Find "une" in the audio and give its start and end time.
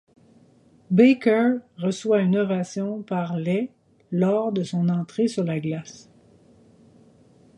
2.21-2.35